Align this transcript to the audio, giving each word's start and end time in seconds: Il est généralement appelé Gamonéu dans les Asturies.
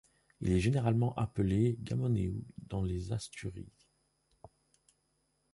Il 0.39 0.51
est 0.51 0.59
généralement 0.59 1.13
appelé 1.13 1.77
Gamonéu 1.83 2.43
dans 2.57 2.81
les 2.83 3.11
Asturies. 3.13 3.69